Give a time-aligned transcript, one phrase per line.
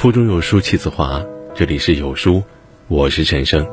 [0.00, 1.22] 腹中有书气自华，
[1.54, 2.42] 这里是有书，
[2.88, 3.68] 我是陈生。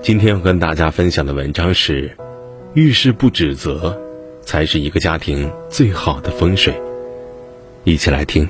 [0.00, 2.16] 今天要跟大家分享的文章是：
[2.74, 4.00] 遇事不指责，
[4.42, 6.80] 才是一个家庭最好的风水。
[7.82, 8.48] 一起来听。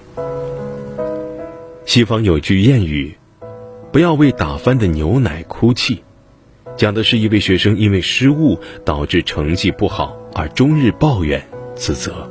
[1.87, 3.17] 西方有句谚语
[3.91, 6.03] ：“不要为打翻的牛奶哭泣。”
[6.77, 11.43] 讲的是一位学生因为失误导致成绩不好而终日抱怨
[11.75, 12.31] 自责。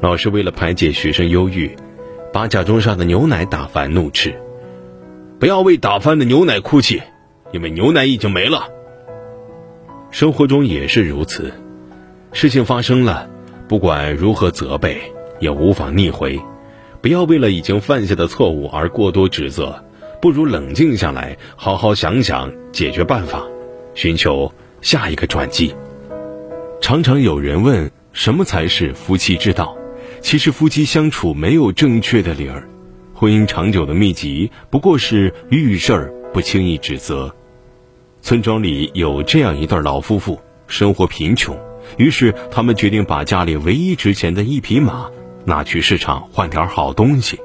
[0.00, 1.76] 老师为了排解学生忧郁，
[2.32, 4.34] 把甲中上的牛奶打翻怒斥
[5.38, 7.02] ：“不要为打翻的牛奶哭泣，
[7.52, 8.68] 因为牛奶已经没了。”
[10.10, 11.52] 生活中也是如此，
[12.32, 13.28] 事情发生了，
[13.68, 15.00] 不管如何责备，
[15.40, 16.40] 也无法逆回。
[17.00, 19.84] 不要为了已经犯下的错误而过多指责。
[20.20, 23.42] 不如冷静下来，好好想想解决办法，
[23.92, 25.74] 寻求下一个转机。
[26.80, 29.76] 常常有人问，什么才是夫妻之道？
[30.22, 32.68] 其实夫妻相处没有正确的理儿，
[33.12, 37.34] 婚姻长久的秘籍不过是遇事儿不轻易指责。
[38.22, 41.58] 村庄里有这样一对老夫妇，生活贫穷，
[41.98, 45.10] 于是他们决定把家里唯一值钱的一匹马
[45.44, 47.38] 拿去市场换点好东西。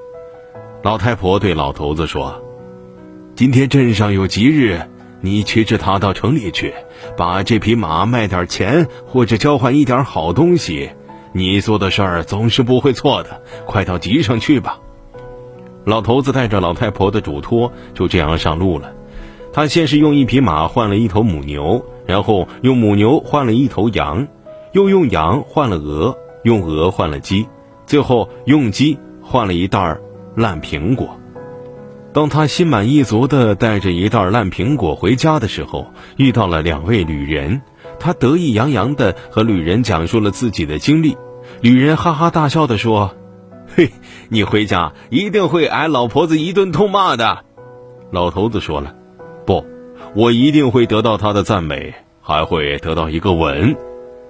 [0.83, 2.41] 老太婆对老头子说。
[3.35, 4.81] 今天镇上有吉日，
[5.21, 6.73] 你骑着它到城里去，
[7.17, 10.91] 把这匹马卖点钱，或者交换一点好东西。
[11.33, 14.79] 你做的事儿总是不会错的，快到集上去吧。
[15.85, 18.91] 老头子带着老太婆的嘱托，就这样上路了。
[19.53, 24.27] 他先是用一匹马换了一头母牛，然后用母牛换了一头羊，
[24.73, 27.47] 又用羊换了鹅，用鹅换了鸡，
[27.85, 29.97] 最后用鸡换了一袋
[30.35, 31.17] 烂苹果。
[32.13, 37.61] 当他心满意足地带着一袋烂苹果回家的时候，遇到了两位旅人。
[37.99, 41.17] 他得意洋洋地和旅人讲述了自己的经历。
[41.61, 43.15] 旅人哈哈大笑地说
[43.75, 43.91] ：“嘿，
[44.29, 47.45] 你回家一定会挨老婆子一顿痛骂的。”
[48.11, 48.95] 老头子说了
[49.45, 49.65] ：“不，
[50.15, 53.75] 我一定会得到她的赞美，还会得到一个吻。”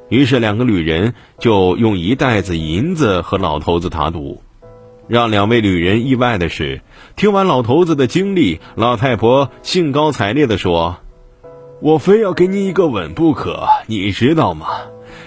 [0.10, 4.42] 于是两个旅人就用一袋子银子和老头子打赌。
[5.10, 6.82] 让两位旅人意外的是，
[7.16, 10.98] 听完老头子的经历，老太婆兴高采烈地说
[11.80, 14.68] ：“我非要给你一个吻不可，你知道吗？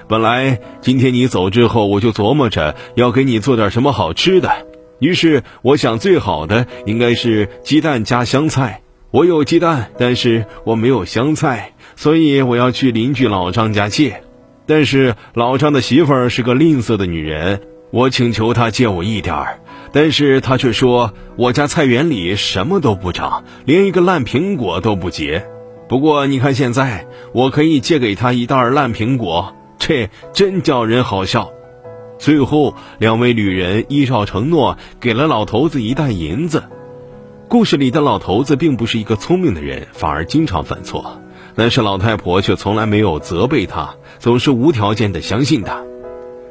[0.09, 4.51] 本来今天你走之后，我就琢磨着要给你做点什么好吃的。
[4.99, 8.83] 于是我想，最好的应该是鸡蛋加香菜。
[9.13, 14.23] 我有鸡蛋，但是我没有香菜，所以我要去邻居老张家借。
[14.67, 17.61] 但是老张的媳妇儿是个吝啬的女人，
[17.93, 19.61] 我请求她借我一点儿。”
[19.93, 25.45] 但是她却说：“我家菜园里什么都不长，连一个烂苹果都不结。
[25.91, 31.51] 不过你看现在，我可以借给他一袋烂苹果，这真叫人好笑。”
[32.17, 36.63] 最后，两位旅人依照承诺，给了老头子一袋银子。
[37.49, 41.21] 故事里的老头子并不是一个聪明的人，反而经常犯错，
[41.57, 45.83] 但是老太婆却从来没有责备他，总是无条件的相信他。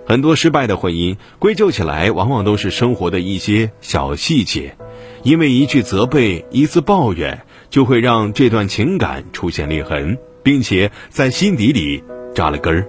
[0.06, 4.76] 很多失败的婚姻，归咎起来往往都是生活的一些小细节，
[5.24, 12.04] 因为一句责备、一次抱怨，就会让这段情感出现裂痕，并且在心底里
[12.34, 12.88] 扎了根儿。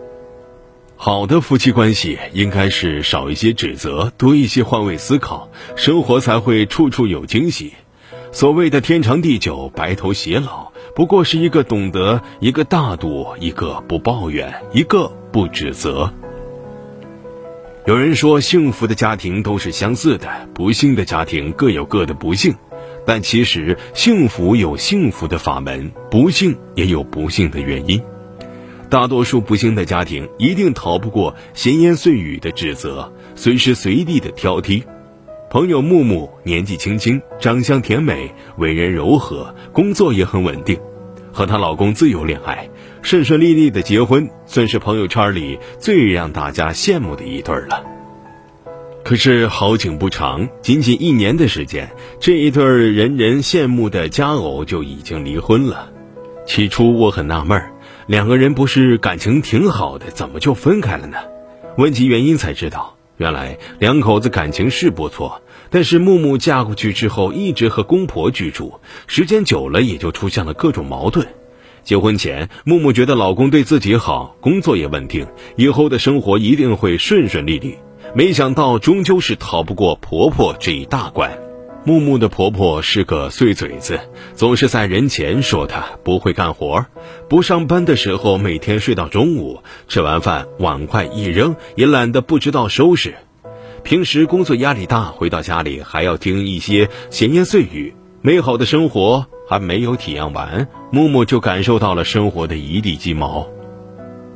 [0.96, 7.72] 好的夫妻关系应该是少一些指责，多一些换位思考，生活才会处处有惊喜。
[8.32, 16.12] 所谓的天长地久、白头偕老，不过是一个懂得一个大度，一个不抱怨，一个不指责。
[17.86, 22.54] 有人说，幸福的家庭都是相似的，不幸的家庭各有各的不幸。
[23.10, 28.00] 但其实，幸福有幸福的法门，不幸也有不幸的原因。
[28.88, 34.84] 大多数不幸的家庭一定逃不过闲言碎语的指责，随时随地的挑剔。
[35.50, 40.78] 朋友木木年纪轻轻，长相甜美，为人柔和，工作也很稳定。
[41.32, 42.71] 和她老公自由恋爱，
[43.03, 47.84] 顺顺利利的结婚，算是朋友圈里最让大家羡慕的一对了。
[49.03, 51.91] 可是好景不长，仅仅一年的时间，
[52.21, 55.91] 这一对人人羡慕的佳偶就已经离婚了。
[56.47, 57.60] 起初我很纳闷，
[58.07, 61.16] 两个人不是感情挺好的，怎么就分开了呢？
[61.77, 65.42] 问及原因才知道，原来两口子感情是不错。
[65.71, 71.27] 但是木木嫁过去之后，一直和公婆居住，时间久了也就出现了各种矛盾。
[71.83, 75.27] 结婚前，木木觉得老公对自己好，工作也稳定，
[75.57, 77.77] 以后的生活一定会顺顺利利。
[78.12, 81.30] 没想到，终究是逃不过婆婆这一大关。
[81.84, 84.01] 木木的婆婆是个碎嘴子，
[84.34, 86.84] 总是在人前说她不会干活，
[87.28, 93.15] 不上班的时候每天睡到中午，吃完饭碗筷一扔，也懒得不知道收拾。
[93.84, 103.48] 平时工作压力大，回到家里还要听一些闲言碎语，美好的生活还没有体验完，木木就感受到了生活的一地鸡毛。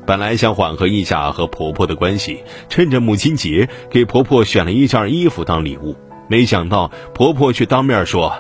[0.07, 5.97] 本来想缓和一下和婆婆的关系，趁着母亲节给婆婆选了一件衣服当礼物，
[6.29, 8.35] 没想到婆婆却当面说：“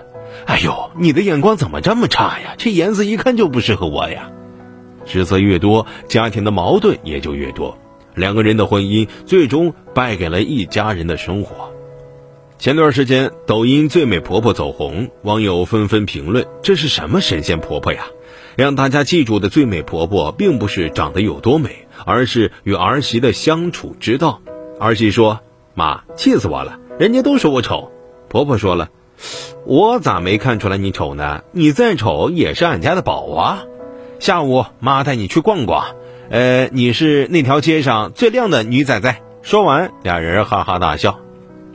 [0.46, 2.55] 哎呦，你的眼光怎么这么差呀？
[2.58, 4.31] 这颜色一看就不适合我呀！”
[5.06, 7.78] 指责越多，家庭的矛盾也就越多。
[8.14, 11.72] 两个人的婚姻最终败给了一家人的生活。
[12.58, 18.06] 前段时间，抖音“最美婆婆”走红，网友纷纷评论：“这是什么神仙婆婆呀？”
[18.56, 24.40] 让大家记住的最美婆婆，并不是长得有多美，而是与儿媳的相处之道。
[24.78, 25.40] 儿媳说
[25.74, 27.90] ：“妈，气死我了，人家都说我丑。”
[28.28, 28.90] 婆婆说了
[29.66, 31.42] ：“我咋没看出来你丑呢？
[31.52, 33.64] 你再丑也是俺家的宝啊！”
[34.20, 35.86] 下午，妈带你去逛逛。
[36.30, 39.20] 呃，你是那条街上最靓的女仔仔。
[39.42, 41.20] 说完，俩人哈哈大笑。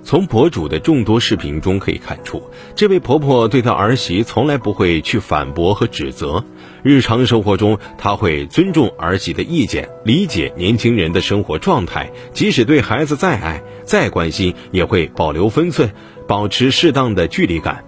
[0.03, 2.43] 从博主的众多视频中可以看出，
[2.75, 6.43] 这位婆婆对她儿媳从来不会去反驳和指责。
[6.81, 15.91] 日常生活中，她会尊重儿媳的意见，理解年轻人的生活状态，即使对孩子再爱、再关心，也会保留分寸，
[16.27, 17.83] 保持适当的距离感。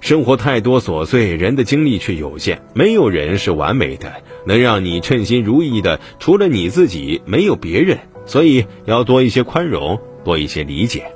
[0.00, 4.12] 生活太多琐碎，人的精力却有限，没有人是完美的。
[4.46, 7.98] 能让你称心如意的，除了你自己，没有别人。
[8.26, 11.13] 所以要多一些宽容，多一些理解。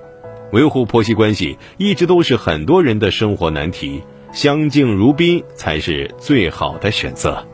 [0.52, 4.02] 维护婆媳关系一直都是很多人的生活难题，
[4.32, 7.46] 相敬如宾才是最好的选择。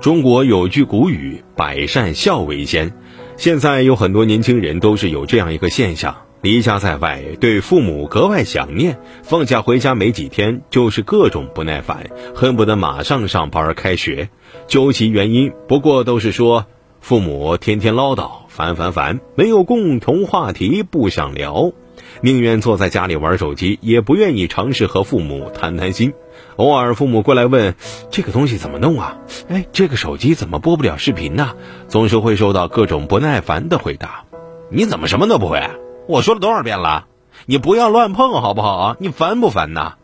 [0.00, 2.92] 中国有句古语“百善孝为先”，
[3.36, 6.16] 现在有很多年轻人都是有这样一个现象。
[6.40, 14.28] 离家在外，对父母格外想念，放假回家没几天，就是各种不耐烦，恨不得马上上班开学。
[14.68, 16.66] 究其原因，不过都是说
[17.00, 21.72] 父母天天唠叨，烦烦烦，没有共同话题，不想聊，
[22.20, 26.12] 宁愿坐在家里玩手机，也不愿意尝试和父母谈谈心。
[26.56, 27.74] 偶尔父母过来问
[28.10, 29.18] 这个东西怎么弄啊？
[29.48, 31.54] 哎，这个手机怎么播不了视频呢？
[31.88, 34.24] 总是会收到各种不耐烦的回答。
[34.70, 35.62] 你怎么什么都不会？
[36.08, 37.06] 我说了多少遍了，
[37.46, 38.96] 你不要乱碰好不好啊？
[38.98, 39.94] 你烦不烦呐？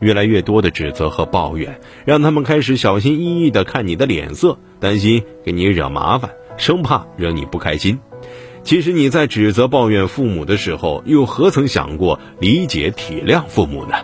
[0.00, 7.98] 越来越多的指责和抱怨，让他们开始小心翼翼的看你的脸色，担心给你惹麻烦，生怕惹你不开心。
[8.68, 13.94] 其实你在指责抱怨父母的时候，又何曾想过理解体谅父母呢？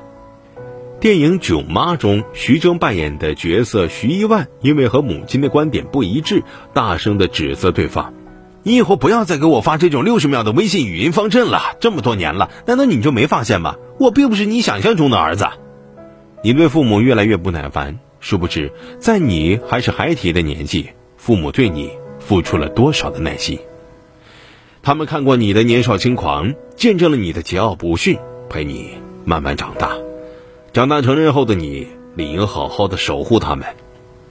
[0.99, 8.15] 电影《囧妈》中，徐峥扮演的角色徐一万，因为和母亲的观点不一致，大声的指责对方。
[8.63, 11.77] 你以后不要再给我发这种六十秒的微信语音方阵了。
[11.79, 13.77] 这么多年了，难道你就没发现吗？
[14.01, 15.47] 我并不是你想象中的儿子。
[16.43, 20.89] 你对父母越来越不耐烦，殊不知，在你还是孩提的年纪，
[21.19, 23.59] 父母对你付出了多少的耐心。
[24.85, 28.19] 他们看过你的年少轻狂，见证了你的桀骜不驯，
[28.51, 28.91] 陪你
[29.25, 29.97] 慢慢长大。
[30.75, 33.67] 长大成人后的你，理应好好的守护他们，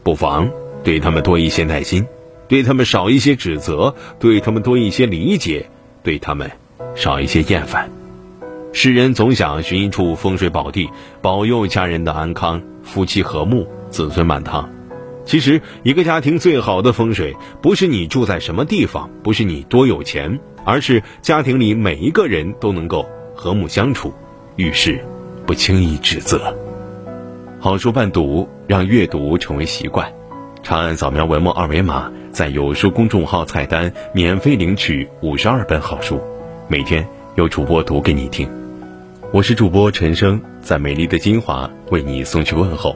[0.03, 0.51] 不妨
[0.83, 2.05] 对他们多一些耐心。
[2.47, 5.71] 对他们少一些指责，对他们多一些理解，
[6.03, 6.51] 对他们
[6.93, 7.89] 少一些厌烦。
[8.73, 10.87] 世人总想寻一处风水宝地，
[11.23, 14.69] 保佑家人的安康、夫妻和睦、子孙满堂。
[15.25, 24.13] 其实，一个家庭最好的风水，不是你住在什么地方，不是你多有钱，而是家庭里每一个人都能够和睦相处，
[24.55, 25.03] 遇事
[25.45, 26.53] 不轻易指责。
[27.59, 30.11] 好书伴读，让阅读成为习惯。
[30.61, 32.11] 长按扫描文末二维码。
[32.33, 36.19] 在有书公众号菜单免费领取五十二本好书，
[36.67, 38.49] 每天有主播读给你听。
[39.31, 42.95] 我是主播陈生，在美丽的金华为你送去问候。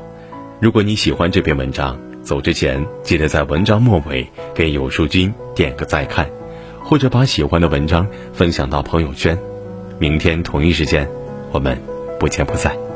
[0.59, 6.29] 如果你喜欢这篇文章，走之前记得在文章末尾给有书君点个再看，
[6.83, 9.39] 或者把喜欢的文章分享到朋友圈。
[9.97, 11.07] 明天同一时间，
[11.53, 11.81] 我们
[12.19, 12.86] 不见不散。